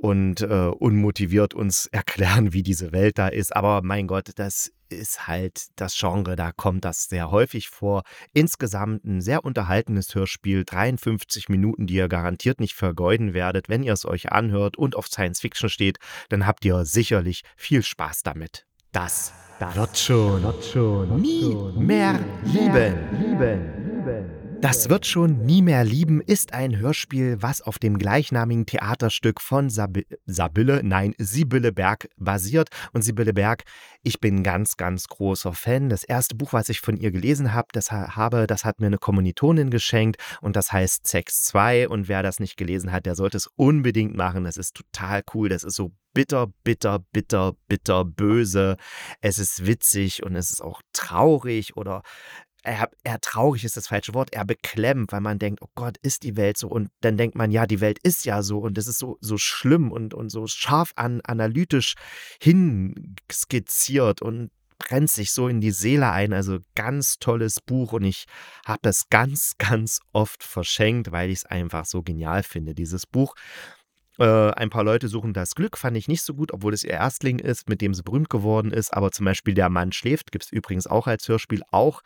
und 0.00 0.40
äh, 0.40 0.46
unmotiviert 0.46 1.54
uns 1.54 1.86
erklären, 1.92 2.52
wie 2.52 2.62
diese 2.62 2.92
Welt 2.92 3.18
da 3.18 3.28
ist. 3.28 3.54
Aber 3.54 3.82
mein 3.82 4.06
Gott, 4.06 4.30
das 4.36 4.72
ist 4.88 5.28
halt 5.28 5.68
das 5.76 5.96
Genre, 5.96 6.34
da 6.34 6.52
kommt 6.52 6.84
das 6.84 7.04
sehr 7.04 7.30
häufig 7.30 7.68
vor. 7.68 8.02
Insgesamt 8.32 9.04
ein 9.04 9.20
sehr 9.20 9.44
unterhaltenes 9.44 10.14
Hörspiel, 10.14 10.64
53 10.64 11.48
Minuten, 11.48 11.86
die 11.86 11.94
ihr 11.94 12.08
garantiert 12.08 12.60
nicht 12.60 12.74
vergeuden 12.74 13.34
werdet. 13.34 13.68
Wenn 13.68 13.82
ihr 13.82 13.92
es 13.92 14.04
euch 14.04 14.32
anhört 14.32 14.76
und 14.76 14.96
auf 14.96 15.06
Science 15.06 15.40
Fiction 15.40 15.68
steht, 15.68 15.98
dann 16.28 16.46
habt 16.46 16.64
ihr 16.64 16.84
sicherlich 16.84 17.42
viel 17.56 17.82
Spaß 17.82 18.22
damit. 18.22 18.66
Das, 18.92 19.32
das 19.60 19.76
wird 19.76 19.96
schon, 19.96 20.42
wird 20.42 20.64
schon 20.64 21.20
nie 21.20 21.54
mehr 21.76 22.18
lieben. 22.42 22.96
lieben. 23.16 23.80
lieben. 24.04 24.39
Das 24.60 24.90
wird 24.90 25.06
schon 25.06 25.46
nie 25.46 25.62
mehr 25.62 25.84
lieben 25.84 26.20
ist 26.20 26.52
ein 26.52 26.76
Hörspiel, 26.76 27.38
was 27.40 27.62
auf 27.62 27.78
dem 27.78 27.96
gleichnamigen 27.96 28.66
Theaterstück 28.66 29.40
von 29.40 29.70
Sabi 29.70 30.06
Sabille, 30.26 30.82
nein, 30.84 31.14
Sibylle 31.16 31.72
Berg 31.72 32.10
basiert. 32.18 32.68
Und 32.92 33.00
Sibylle 33.00 33.32
Berg, 33.32 33.64
ich 34.02 34.20
bin 34.20 34.42
ganz, 34.42 34.76
ganz 34.76 35.08
großer 35.08 35.54
Fan. 35.54 35.88
Das 35.88 36.04
erste 36.04 36.34
Buch, 36.34 36.52
was 36.52 36.68
ich 36.68 36.82
von 36.82 36.98
ihr 36.98 37.10
gelesen 37.10 37.54
habe, 37.54 37.68
das 37.72 37.90
habe, 37.90 38.46
das 38.46 38.66
hat 38.66 38.80
mir 38.80 38.88
eine 38.88 38.98
Kommilitonin 38.98 39.70
geschenkt 39.70 40.20
und 40.42 40.56
das 40.56 40.72
heißt 40.72 41.06
Sex 41.06 41.42
2. 41.44 41.88
Und 41.88 42.08
wer 42.08 42.22
das 42.22 42.38
nicht 42.38 42.58
gelesen 42.58 42.92
hat, 42.92 43.06
der 43.06 43.14
sollte 43.14 43.38
es 43.38 43.46
unbedingt 43.56 44.14
machen. 44.14 44.44
Das 44.44 44.58
ist 44.58 44.76
total 44.76 45.22
cool. 45.32 45.48
Das 45.48 45.64
ist 45.64 45.76
so 45.76 45.92
bitter, 46.12 46.48
bitter, 46.64 46.98
bitter, 47.12 47.54
bitter, 47.66 48.04
böse. 48.04 48.76
Es 49.22 49.38
ist 49.38 49.66
witzig 49.66 50.22
und 50.22 50.36
es 50.36 50.50
ist 50.50 50.60
auch 50.60 50.82
traurig 50.92 51.78
oder 51.78 52.02
er, 52.62 52.90
er 53.04 53.20
traurig 53.20 53.64
ist 53.64 53.76
das 53.76 53.88
falsche 53.88 54.14
Wort, 54.14 54.32
er 54.32 54.44
beklemmt, 54.44 55.12
weil 55.12 55.20
man 55.20 55.38
denkt, 55.38 55.62
oh 55.62 55.70
Gott, 55.74 55.96
ist 56.02 56.22
die 56.22 56.36
Welt 56.36 56.58
so? 56.58 56.68
Und 56.68 56.90
dann 57.00 57.16
denkt 57.16 57.36
man, 57.36 57.50
ja, 57.50 57.66
die 57.66 57.80
Welt 57.80 57.98
ist 58.02 58.24
ja 58.24 58.42
so 58.42 58.58
und 58.58 58.76
es 58.78 58.86
ist 58.86 58.98
so, 58.98 59.18
so 59.20 59.38
schlimm 59.38 59.90
und, 59.90 60.14
und 60.14 60.30
so 60.30 60.46
scharf 60.46 60.92
an, 60.96 61.20
analytisch 61.22 61.94
hinskizziert 62.40 64.22
und 64.22 64.50
brennt 64.78 65.10
sich 65.10 65.32
so 65.32 65.46
in 65.48 65.60
die 65.60 65.70
Seele 65.70 66.10
ein. 66.10 66.32
Also 66.32 66.58
ganz 66.74 67.18
tolles 67.18 67.60
Buch 67.60 67.92
und 67.92 68.04
ich 68.04 68.24
habe 68.66 68.80
das 68.82 69.08
ganz, 69.08 69.54
ganz 69.58 70.00
oft 70.12 70.42
verschenkt, 70.42 71.12
weil 71.12 71.30
ich 71.30 71.40
es 71.40 71.46
einfach 71.46 71.84
so 71.84 72.02
genial 72.02 72.42
finde, 72.42 72.74
dieses 72.74 73.06
Buch. 73.06 73.34
Äh, 74.18 74.50
ein 74.50 74.70
paar 74.70 74.84
Leute 74.84 75.08
suchen 75.08 75.32
das 75.32 75.54
Glück, 75.54 75.78
fand 75.78 75.96
ich 75.96 76.08
nicht 76.08 76.22
so 76.22 76.34
gut, 76.34 76.52
obwohl 76.52 76.74
es 76.74 76.84
ihr 76.84 76.90
Erstling 76.90 77.38
ist, 77.38 77.68
mit 77.68 77.80
dem 77.80 77.94
sie 77.94 78.02
berühmt 78.02 78.28
geworden 78.28 78.72
ist. 78.72 78.92
Aber 78.92 79.12
zum 79.12 79.24
Beispiel 79.24 79.54
Der 79.54 79.70
Mann 79.70 79.92
schläft, 79.92 80.32
gibt 80.32 80.44
es 80.44 80.52
übrigens 80.52 80.86
auch 80.86 81.06
als 81.06 81.28
Hörspiel, 81.28 81.62
auch 81.70 82.02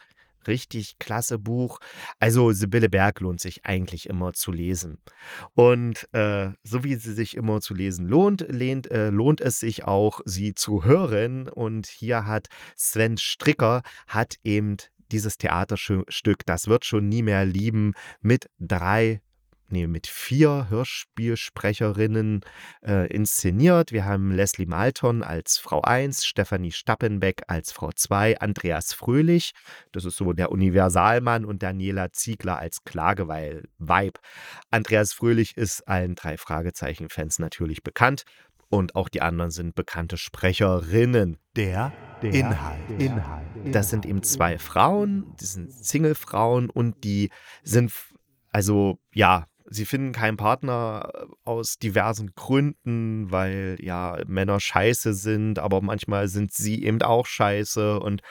richtig 0.47 0.99
klasse 0.99 1.39
Buch. 1.39 1.79
Also 2.19 2.53
Sibylle 2.53 2.89
Berg 2.89 3.21
lohnt 3.21 3.41
sich 3.41 3.65
eigentlich 3.65 4.09
immer 4.09 4.33
zu 4.33 4.53
lesen. 4.53 4.99
Und 5.55 6.09
äh, 6.13 6.51
so 6.63 6.85
wie 6.85 6.95
sie 6.97 7.13
sich 7.13 7.37
immer 7.37 7.61
zu 7.61 7.75
lesen 7.75 8.07
lohnt, 8.07 8.47
lehnt, 8.49 8.91
äh, 8.91 9.11
lohnt 9.11 9.41
es 9.41 9.61
sich 9.61 9.85
auch, 9.85 10.21
sie 10.25 10.55
zu 10.55 10.85
hören. 10.85 11.49
Und 11.49 11.87
hier 11.87 12.27
hat 12.27 12.49
Sven 12.77 13.17
Stricker 13.17 13.83
hat 14.07 14.37
eben 14.45 14.77
dieses 15.13 15.39
Theaterstück, 15.39 16.47
das 16.47 16.67
wird 16.67 16.85
schon 16.85 17.09
nie 17.09 17.23
mehr 17.23 17.45
lieben, 17.45 17.93
mit 18.21 18.49
drei 18.59 19.21
nee, 19.68 19.87
mit 19.87 20.06
vier 20.06 20.68
Hörspielsprecherinnen 20.71 22.40
äh, 22.83 23.06
inszeniert. 23.09 23.92
Wir 23.92 24.04
haben 24.04 24.33
Leslie 24.33 24.66
Malton 24.66 25.23
als 25.23 25.59
Frau 25.59 25.83
1, 25.83 26.25
Stefanie 26.25 26.73
Stappenbeck 26.73 27.42
als 27.49 27.73
Frau 27.73 27.90
2, 27.92 28.40
Andreas 28.40 28.92
Fröhlich, 28.92 29.52
das 29.92 30.04
ist 30.04 30.16
so 30.16 30.33
der 30.33 30.52
Universalmann, 30.52 31.44
und 31.44 31.62
Daniela 31.62 32.12
Ziegler 32.12 32.59
als 32.59 32.85
Klageweil-Weib. 32.85 34.18
Andreas 34.71 35.12
Fröhlich 35.12 35.56
ist 35.56 35.87
allen 35.88 36.14
drei 36.14 36.37
Fragezeichen-Fans 36.37 37.38
natürlich 37.38 37.83
bekannt. 37.83 38.25
Und 38.71 38.97
auch 38.97 39.09
die 39.09 39.23
anderen 39.23 39.50
sind 39.52 39.76
bekannte 39.76 40.16
Sprecherinnen. 40.16 41.37
Der, 41.54 41.92
der 42.23 42.33
Inhalt. 42.33 42.80
Inhalt. 42.99 43.47
Das 43.73 43.90
sind 43.90 44.04
eben 44.04 44.23
zwei 44.25 44.59
Frauen, 44.59 45.37
die 45.40 45.44
sind 45.44 45.71
Single-Frauen 45.71 46.71
und 46.71 47.04
die 47.04 47.30
sind 47.62 47.92
also 48.50 48.99
ja, 49.12 49.47
sie 49.75 49.87
finden 49.87 50.12
keinen 50.12 50.37
Partner 50.37 51.11
äh, 51.14 51.26
aus 51.45 51.78
diversen 51.78 52.35
Gründen, 52.35 53.31
weil 53.31 53.76
ja 53.81 54.19
Männer 54.26 54.61
scheiße 54.61 55.14
sind, 55.14 55.59
aber 55.59 55.81
manchmal 55.81 56.28
sind 56.28 56.52
sie 56.52 56.85
eben 56.85 57.02
auch 57.02 57.26
scheiße 57.26 58.00
und 58.00 58.23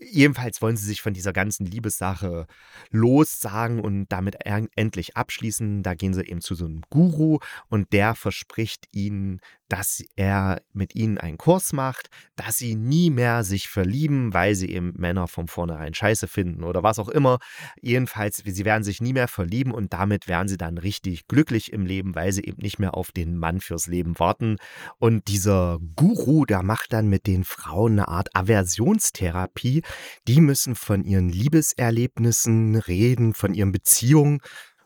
jedenfalls 0.00 0.62
wollen 0.62 0.76
sie 0.76 0.86
sich 0.86 1.02
von 1.02 1.14
dieser 1.14 1.32
ganzen 1.32 1.66
Liebessache 1.66 2.46
lossagen 2.90 3.80
und 3.80 4.06
damit 4.10 4.36
endlich 4.44 5.16
abschließen. 5.16 5.82
Da 5.82 5.94
gehen 5.94 6.14
sie 6.14 6.26
eben 6.26 6.40
zu 6.40 6.54
so 6.54 6.64
einem 6.64 6.82
Guru 6.90 7.38
und 7.68 7.92
der 7.92 8.14
verspricht 8.14 8.86
ihnen 8.92 9.40
dass 9.72 10.04
er 10.16 10.60
mit 10.74 10.94
ihnen 10.94 11.16
einen 11.16 11.38
Kurs 11.38 11.72
macht, 11.72 12.08
dass 12.36 12.58
sie 12.58 12.74
nie 12.74 13.08
mehr 13.08 13.42
sich 13.42 13.70
verlieben, 13.70 14.34
weil 14.34 14.54
sie 14.54 14.68
eben 14.68 14.92
Männer 14.98 15.28
von 15.28 15.48
vornherein 15.48 15.94
scheiße 15.94 16.28
finden 16.28 16.62
oder 16.62 16.82
was 16.82 16.98
auch 16.98 17.08
immer. 17.08 17.38
Jedenfalls, 17.80 18.42
sie 18.44 18.64
werden 18.66 18.84
sich 18.84 19.00
nie 19.00 19.14
mehr 19.14 19.28
verlieben 19.28 19.72
und 19.72 19.94
damit 19.94 20.28
werden 20.28 20.46
sie 20.46 20.58
dann 20.58 20.76
richtig 20.76 20.91
glücklich 21.00 21.72
im 21.72 21.86
Leben, 21.86 22.14
weil 22.14 22.32
sie 22.32 22.44
eben 22.44 22.60
nicht 22.60 22.78
mehr 22.78 22.94
auf 22.94 23.12
den 23.12 23.38
Mann 23.38 23.60
fürs 23.60 23.86
Leben 23.86 24.18
warten. 24.18 24.56
Und 24.98 25.28
dieser 25.28 25.78
Guru, 25.96 26.44
der 26.44 26.62
macht 26.62 26.92
dann 26.92 27.08
mit 27.08 27.26
den 27.26 27.44
Frauen 27.44 27.92
eine 27.92 28.08
Art 28.08 28.34
Aversionstherapie. 28.34 29.82
Die 30.28 30.40
müssen 30.40 30.74
von 30.74 31.04
ihren 31.04 31.28
Liebeserlebnissen 31.28 32.76
reden, 32.76 33.32
von 33.34 33.54
ihren 33.54 33.72
Beziehungen 33.72 34.40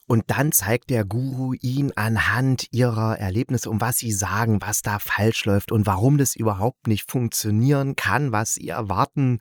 und 0.06 0.24
dann 0.28 0.52
zeigt 0.52 0.90
der 0.90 1.04
Guru 1.04 1.54
ihn 1.60 1.92
anhand 1.96 2.68
ihrer 2.70 3.18
Erlebnisse, 3.18 3.68
um 3.68 3.80
was 3.80 3.98
sie 3.98 4.12
sagen, 4.12 4.60
was 4.60 4.82
da 4.82 5.00
falsch 5.00 5.44
läuft 5.44 5.72
und 5.72 5.86
warum 5.86 6.16
das 6.16 6.36
überhaupt 6.36 6.86
nicht 6.86 7.10
funktionieren 7.10 7.96
kann, 7.96 8.30
was 8.30 8.54
sie 8.54 8.68
erwarten. 8.68 9.40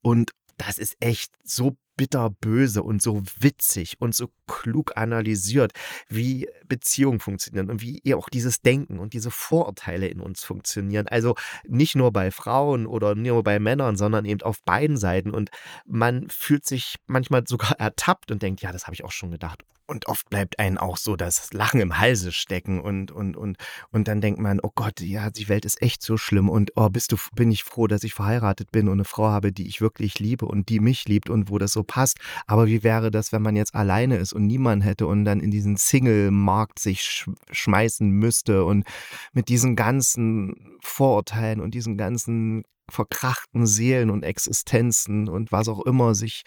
Und 0.00 0.32
das 0.56 0.78
ist 0.78 0.96
echt 1.00 1.32
so 1.44 1.76
bitterböse 1.96 2.82
und 2.82 3.02
so 3.02 3.22
witzig 3.38 3.96
und 4.00 4.14
so 4.14 4.28
klug 4.48 4.96
analysiert, 4.96 5.70
wie 6.08 6.48
Beziehungen 6.66 7.20
funktionieren 7.20 7.70
und 7.70 7.80
wie 7.80 8.02
auch 8.14 8.28
dieses 8.28 8.62
Denken 8.62 8.98
und 8.98 9.12
diese 9.12 9.30
Vorurteile 9.30 10.08
in 10.08 10.20
uns 10.20 10.42
funktionieren. 10.42 11.06
Also 11.06 11.36
nicht 11.68 11.94
nur 11.94 12.12
bei 12.12 12.32
Frauen 12.32 12.86
oder 12.86 13.14
nur 13.14 13.44
bei 13.44 13.60
Männern, 13.60 13.96
sondern 13.96 14.24
eben 14.24 14.42
auf 14.42 14.60
beiden 14.64 14.96
Seiten. 14.96 15.30
Und 15.30 15.50
man 15.86 16.28
fühlt 16.30 16.66
sich 16.66 16.96
manchmal 17.06 17.44
sogar 17.46 17.72
ertappt 17.78 18.32
und 18.32 18.42
denkt, 18.42 18.62
ja, 18.62 18.72
das 18.72 18.84
habe 18.84 18.94
ich 18.94 19.04
auch 19.04 19.12
schon 19.12 19.30
gedacht. 19.30 19.62
Und 19.90 20.06
oft 20.06 20.28
bleibt 20.28 20.58
einem 20.58 20.76
auch 20.76 20.98
so 20.98 21.16
das 21.16 21.50
Lachen 21.54 21.80
im 21.80 21.98
Halse 21.98 22.30
stecken 22.30 22.78
und, 22.78 23.10
und, 23.10 23.38
und, 23.38 23.56
und 23.90 24.06
dann 24.06 24.20
denkt 24.20 24.38
man, 24.38 24.60
oh 24.62 24.70
Gott, 24.74 25.00
ja, 25.00 25.30
die 25.30 25.48
Welt 25.48 25.64
ist 25.64 25.80
echt 25.80 26.02
so 26.02 26.18
schlimm 26.18 26.50
und 26.50 26.72
oh, 26.76 26.90
bist 26.90 27.10
du, 27.12 27.16
bin 27.34 27.50
ich 27.50 27.64
froh, 27.64 27.86
dass 27.86 28.04
ich 28.04 28.12
verheiratet 28.12 28.70
bin 28.70 28.88
und 28.88 28.98
eine 28.98 29.06
Frau 29.06 29.28
habe, 29.28 29.50
die 29.50 29.66
ich 29.66 29.80
wirklich 29.80 30.18
liebe 30.18 30.44
und 30.44 30.68
die 30.68 30.80
mich 30.80 31.08
liebt 31.08 31.30
und 31.30 31.48
wo 31.48 31.56
das 31.56 31.72
so 31.72 31.84
passt. 31.84 32.18
Aber 32.46 32.66
wie 32.66 32.82
wäre 32.82 33.10
das, 33.10 33.32
wenn 33.32 33.40
man 33.40 33.56
jetzt 33.56 33.74
alleine 33.74 34.18
ist 34.18 34.34
und 34.38 34.46
niemand 34.46 34.84
hätte 34.84 35.06
und 35.06 35.24
dann 35.24 35.40
in 35.40 35.50
diesen 35.50 35.76
Single-Markt 35.76 36.78
sich 36.78 37.02
sch 37.02 37.28
schmeißen 37.50 38.08
müsste 38.08 38.64
und 38.64 38.84
mit 39.32 39.48
diesen 39.48 39.76
ganzen 39.76 40.78
Vorurteilen 40.80 41.60
und 41.60 41.74
diesen 41.74 41.98
ganzen 41.98 42.62
verkrachten 42.88 43.66
Seelen 43.66 44.10
und 44.10 44.22
Existenzen 44.22 45.28
und 45.28 45.52
was 45.52 45.68
auch 45.68 45.84
immer 45.84 46.14
sich 46.14 46.44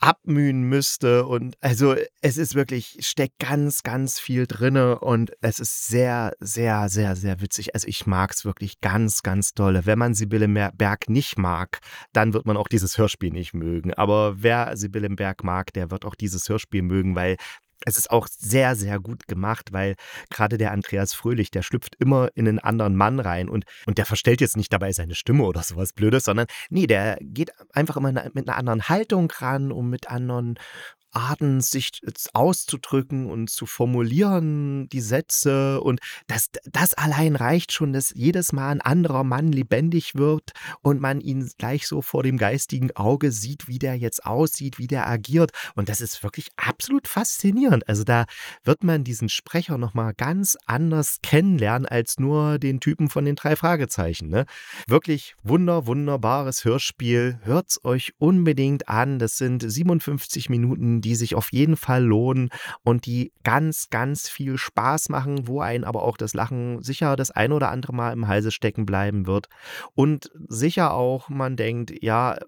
abmühen 0.00 0.64
müsste. 0.64 1.26
Und 1.26 1.56
also 1.60 1.94
es 2.20 2.36
ist 2.36 2.54
wirklich, 2.54 2.98
steckt 3.00 3.38
ganz, 3.38 3.82
ganz 3.82 4.18
viel 4.18 4.46
drinne 4.46 4.98
und 4.98 5.32
es 5.40 5.60
ist 5.60 5.86
sehr, 5.86 6.32
sehr, 6.40 6.88
sehr, 6.88 7.16
sehr 7.16 7.40
witzig. 7.40 7.74
Also 7.74 7.88
ich 7.88 8.06
mag 8.06 8.32
es 8.32 8.44
wirklich 8.44 8.80
ganz, 8.80 9.22
ganz 9.22 9.54
dolle. 9.54 9.86
Wenn 9.86 9.98
man 9.98 10.14
Sibylle 10.14 10.48
Berg 10.74 11.08
nicht 11.08 11.38
mag, 11.38 11.78
dann 12.12 12.34
wird 12.34 12.46
man 12.46 12.56
auch 12.56 12.68
dieses 12.68 12.98
Hörspiel 12.98 13.30
nicht 13.30 13.54
mögen. 13.54 13.94
Aber 13.94 14.42
wer 14.42 14.76
Sibylle 14.76 15.10
Berg 15.10 15.44
mag, 15.44 15.72
der 15.72 15.90
wird 15.90 16.04
auch 16.04 16.14
dieses 16.14 16.48
Hörspiel 16.48 16.82
mögen, 16.82 17.14
weil 17.14 17.36
Es 17.84 17.96
ist 17.96 18.10
auch 18.10 18.26
sehr, 18.28 18.76
sehr 18.76 18.98
gut 19.00 19.26
gemacht, 19.26 19.72
weil 19.72 19.94
gerade 20.30 20.58
der 20.58 20.72
Andreas 20.72 21.14
Fröhlich, 21.14 21.50
der 21.50 21.62
schlüpft 21.62 21.96
immer 21.98 22.28
in 22.34 22.48
einen 22.48 22.58
anderen 22.58 22.96
Mann 22.96 23.20
rein 23.20 23.48
und, 23.48 23.64
und 23.86 23.98
der 23.98 24.06
verstellt 24.06 24.40
jetzt 24.40 24.56
nicht 24.56 24.72
dabei 24.72 24.92
seine 24.92 25.14
Stimme 25.14 25.44
oder 25.44 25.62
sowas 25.62 25.92
Blödes, 25.92 26.24
sondern 26.24 26.46
nee, 26.70 26.86
der 26.86 27.18
geht 27.20 27.52
einfach 27.72 27.96
immer 27.96 28.12
mit 28.12 28.48
einer 28.48 28.56
anderen 28.56 28.88
Haltung 28.88 29.30
ran 29.30 29.72
und 29.72 29.90
mit 29.90 30.08
anderen 30.08 30.58
Arten, 31.14 31.60
sich 31.60 32.00
auszudrücken 32.32 33.30
und 33.30 33.50
zu 33.50 33.66
formulieren, 33.66 34.88
die 34.88 35.00
Sätze. 35.00 35.80
Und 35.80 36.00
das, 36.26 36.50
das 36.64 36.94
allein 36.94 37.36
reicht 37.36 37.72
schon, 37.72 37.92
dass 37.92 38.12
jedes 38.14 38.52
Mal 38.52 38.70
ein 38.70 38.80
anderer 38.80 39.24
Mann 39.24 39.52
lebendig 39.52 40.14
wird 40.14 40.52
und 40.82 41.00
man 41.00 41.20
ihn 41.20 41.50
gleich 41.58 41.86
so 41.86 42.02
vor 42.02 42.22
dem 42.22 42.36
geistigen 42.36 42.90
Auge 42.96 43.32
sieht, 43.32 43.68
wie 43.68 43.78
der 43.78 43.96
jetzt 43.96 44.26
aussieht, 44.26 44.78
wie 44.78 44.86
der 44.86 45.08
agiert. 45.08 45.50
Und 45.74 45.88
das 45.88 46.00
ist 46.00 46.22
wirklich 46.22 46.48
absolut 46.56 47.08
faszinierend. 47.08 47.88
Also 47.88 48.04
da 48.04 48.26
wird 48.64 48.84
man 48.84 49.04
diesen 49.04 49.28
Sprecher 49.28 49.78
nochmal 49.78 50.14
ganz 50.14 50.56
anders 50.66 51.18
kennenlernen 51.22 51.86
als 51.86 52.18
nur 52.18 52.58
den 52.58 52.80
Typen 52.80 53.08
von 53.08 53.24
den 53.24 53.36
drei 53.36 53.56
Fragezeichen. 53.56 54.28
Ne? 54.28 54.46
Wirklich 54.88 55.34
wunder, 55.42 55.86
wunderbares 55.86 56.64
Hörspiel. 56.64 57.38
Hört's 57.42 57.84
euch 57.84 58.12
unbedingt 58.18 58.88
an. 58.88 59.18
Das 59.18 59.36
sind 59.36 59.60
57 59.60 60.48
Minuten 60.48 61.00
die 61.04 61.14
sich 61.14 61.34
auf 61.34 61.52
jeden 61.52 61.76
Fall 61.76 62.02
lohnen 62.02 62.48
und 62.82 63.06
die 63.06 63.32
ganz, 63.42 63.90
ganz 63.90 64.28
viel 64.28 64.56
Spaß 64.56 65.10
machen, 65.10 65.46
wo 65.46 65.60
ein 65.60 65.84
aber 65.84 66.02
auch 66.02 66.16
das 66.16 66.34
Lachen 66.34 66.82
sicher 66.82 67.16
das 67.16 67.30
ein 67.30 67.52
oder 67.52 67.70
andere 67.70 67.92
Mal 67.92 68.12
im 68.12 68.26
Halse 68.26 68.50
stecken 68.50 68.86
bleiben 68.86 69.26
wird. 69.26 69.48
Und 69.94 70.30
sicher 70.48 70.94
auch, 70.94 71.28
man 71.28 71.56
denkt, 71.56 71.92
ja, 72.02 72.34
äh, 72.34 72.38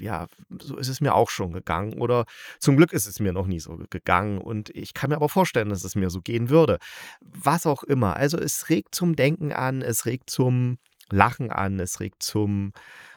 ja, 0.00 0.26
so 0.60 0.76
ist 0.76 0.88
es 0.88 1.00
mir 1.00 1.14
auch 1.14 1.30
schon 1.30 1.52
gegangen. 1.52 1.94
Oder 1.94 2.26
zum 2.58 2.76
Glück 2.76 2.92
ist 2.92 3.06
es 3.06 3.20
mir 3.20 3.32
noch 3.32 3.46
nie 3.46 3.60
so 3.60 3.78
gegangen. 3.88 4.38
Und 4.38 4.70
ich 4.70 4.94
kann 4.94 5.10
mir 5.10 5.16
aber 5.16 5.28
vorstellen, 5.28 5.70
dass 5.70 5.84
es 5.84 5.94
mir 5.94 6.10
so 6.10 6.20
gehen 6.20 6.50
würde. 6.50 6.78
Was 7.20 7.66
auch 7.66 7.82
immer. 7.82 8.16
Also 8.16 8.38
es 8.38 8.68
regt 8.68 8.94
zum 8.94 9.16
Denken 9.16 9.52
an, 9.52 9.82
es 9.82 10.06
regt 10.06 10.30
zum 10.30 10.78
Lachen 11.10 11.50
an, 11.50 11.80
es 11.80 12.00
regt 12.00 12.22
zum 12.22 12.72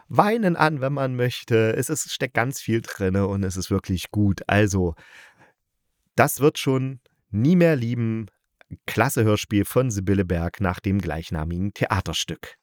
Weinen 0.07 0.55
an, 0.55 0.81
wenn 0.81 0.93
man 0.93 1.15
möchte. 1.15 1.75
Es 1.75 1.89
ist, 1.89 2.11
steckt 2.11 2.33
ganz 2.33 2.59
viel 2.61 2.81
drin 2.81 3.15
und 3.15 3.43
es 3.43 3.57
ist 3.57 3.71
wirklich 3.71 4.11
gut. 4.11 4.41
Also, 4.47 4.95
das 6.15 6.39
wird 6.39 6.57
schon 6.57 6.99
nie 7.31 7.55
mehr 7.55 7.75
lieben. 7.75 8.27
Klasse 8.85 9.23
Hörspiel 9.23 9.65
von 9.65 9.91
Sibylle 9.91 10.25
Berg 10.25 10.59
nach 10.59 10.79
dem 10.79 10.99
gleichnamigen 10.99 11.73
Theaterstück. 11.73 12.57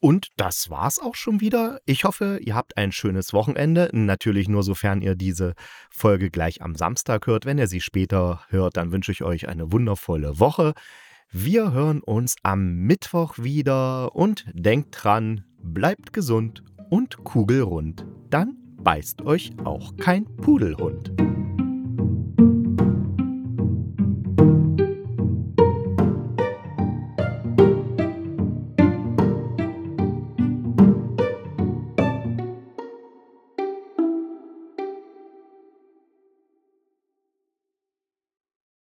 Und 0.00 0.28
das 0.36 0.70
war's 0.70 0.98
auch 0.98 1.14
schon 1.14 1.42
wieder. 1.42 1.80
Ich 1.84 2.04
hoffe, 2.04 2.38
ihr 2.42 2.54
habt 2.54 2.78
ein 2.78 2.90
schönes 2.90 3.34
Wochenende. 3.34 3.90
Natürlich 3.92 4.48
nur 4.48 4.62
sofern 4.62 5.02
ihr 5.02 5.14
diese 5.14 5.54
Folge 5.90 6.30
gleich 6.30 6.62
am 6.62 6.74
Samstag 6.74 7.26
hört. 7.26 7.44
Wenn 7.44 7.58
ihr 7.58 7.66
sie 7.66 7.82
später 7.82 8.40
hört, 8.48 8.78
dann 8.78 8.92
wünsche 8.92 9.12
ich 9.12 9.22
euch 9.22 9.48
eine 9.48 9.72
wundervolle 9.72 10.38
Woche. 10.38 10.72
Wir 11.30 11.72
hören 11.72 12.00
uns 12.00 12.36
am 12.42 12.76
Mittwoch 12.86 13.38
wieder 13.38 14.16
und 14.16 14.46
denkt 14.52 14.96
dran, 14.98 15.44
bleibt 15.62 16.14
gesund 16.14 16.64
und 16.90 17.24
kugelrund. 17.24 18.04
Dann 18.28 18.56
beißt 18.82 19.22
euch 19.22 19.52
auch 19.64 19.96
kein 19.96 20.24
Pudelhund. 20.36 21.29